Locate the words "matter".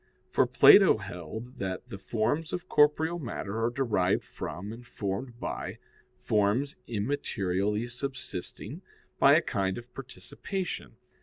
3.19-3.63